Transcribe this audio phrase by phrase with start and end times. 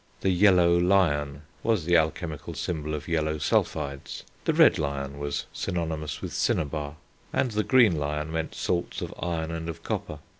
[0.21, 6.23] The yellow lion was the alchemical symbol of yellow sulphides, the red lion was synonymous
[6.23, 6.95] with cinnabar,
[7.31, 10.17] and the green lion meant salts of iron and of copper.